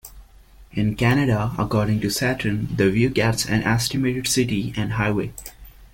In 0.71 0.95
Canada, 0.95 1.51
according 1.59 1.99
to 2.01 2.09
Saturn, 2.09 2.75
the 2.75 2.89
Vue 2.89 3.11
gets 3.11 3.45
an 3.45 3.61
estimated 3.61 4.25
city 4.27 4.73
and 4.75 4.93
highway. 4.93 5.31